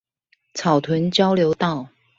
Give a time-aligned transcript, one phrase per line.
[0.55, 1.87] 草屯交流道